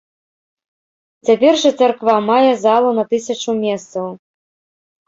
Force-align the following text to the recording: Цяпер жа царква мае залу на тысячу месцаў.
Цяпер 1.29 1.53
жа 1.65 1.71
царква 1.83 2.17
мае 2.31 2.43
залу 2.65 2.89
на 3.03 3.09
тысячу 3.13 3.51
месцаў. 3.65 4.15